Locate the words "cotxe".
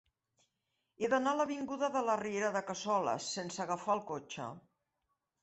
4.11-4.51